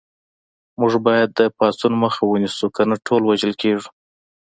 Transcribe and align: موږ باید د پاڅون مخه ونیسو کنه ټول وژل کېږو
موږ 0.79 0.93
باید 1.07 1.29
د 1.39 1.41
پاڅون 1.57 1.93
مخه 2.03 2.21
ونیسو 2.27 2.65
کنه 2.75 2.95
ټول 3.05 3.21
وژل 3.25 3.53
کېږو 3.61 3.87